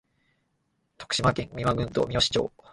[0.97, 2.51] 徳島県美馬郡東みよし町